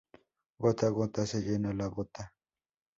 Gota 0.65 0.87
a 0.87 0.89
gota, 0.97 1.27
se 1.27 1.41
llena 1.47 1.75
la 1.75 1.87
bota 2.01 2.31